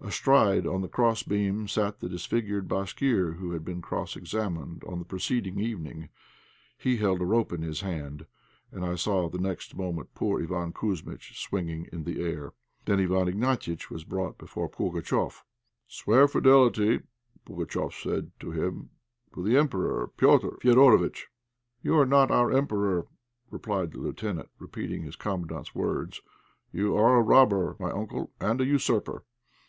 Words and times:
Astride 0.00 0.66
on 0.66 0.80
the 0.82 0.88
crossbeam, 0.88 1.68
sat 1.68 2.00
the 2.00 2.08
disfigured 2.08 2.66
Bashkir 2.66 3.34
who 3.36 3.52
had 3.52 3.64
been 3.64 3.80
cross 3.80 4.16
examined 4.16 4.82
on 4.82 4.98
the 4.98 5.04
preceding 5.04 5.60
evening; 5.60 6.08
he 6.76 6.96
held 6.96 7.20
a 7.20 7.24
rope 7.24 7.52
in 7.52 7.62
his 7.62 7.82
hand, 7.82 8.26
and 8.72 8.84
I 8.84 8.96
saw 8.96 9.28
the 9.28 9.38
next 9.38 9.76
moment 9.76 10.12
poor 10.12 10.44
Iván 10.44 10.72
Kouzmitch 10.72 11.38
swinging 11.40 11.86
in 11.92 12.02
the 12.02 12.20
air. 12.20 12.52
Then 12.84 12.98
Iwán 12.98 13.28
Ignatiitch 13.28 13.88
was 13.88 14.02
brought 14.02 14.38
before 14.38 14.68
Pugatchéf. 14.68 15.42
"Swear 15.86 16.26
fidelity," 16.26 17.02
Pugatchéf 17.46 17.92
said 18.02 18.32
to 18.40 18.50
him, 18.50 18.90
"to 19.34 19.42
the 19.44 19.56
Emperor, 19.56 20.10
Petr' 20.16 20.58
Fédorovitch!" 20.58 21.26
"You 21.80 21.96
are 21.96 22.06
not 22.06 22.32
our 22.32 22.50
Emperor!" 22.50 23.06
replied 23.52 23.92
the 23.92 24.00
lieutenant, 24.00 24.48
repeating 24.58 25.04
his 25.04 25.14
Commandant's 25.14 25.76
words; 25.76 26.22
"you 26.72 26.96
are 26.96 27.18
a 27.18 27.22
robber, 27.22 27.76
my 27.78 27.92
uncle, 27.92 28.32
and 28.40 28.60
a 28.60 28.64
usurper." 28.66 29.22